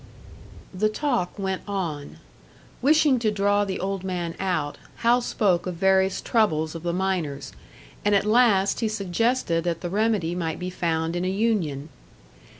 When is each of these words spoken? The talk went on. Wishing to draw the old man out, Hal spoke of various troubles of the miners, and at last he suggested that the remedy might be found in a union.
The 0.73 0.89
talk 0.89 1.37
went 1.37 1.61
on. 1.67 2.17
Wishing 2.81 3.19
to 3.19 3.29
draw 3.29 3.63
the 3.65 3.79
old 3.79 4.03
man 4.03 4.33
out, 4.39 4.79
Hal 5.05 5.21
spoke 5.21 5.67
of 5.67 5.75
various 5.75 6.21
troubles 6.21 6.73
of 6.73 6.81
the 6.81 6.91
miners, 6.91 7.51
and 8.03 8.15
at 8.15 8.25
last 8.25 8.79
he 8.79 8.87
suggested 8.87 9.63
that 9.65 9.81
the 9.81 9.91
remedy 9.91 10.33
might 10.33 10.57
be 10.57 10.71
found 10.71 11.15
in 11.15 11.23
a 11.23 11.29
union. 11.29 11.89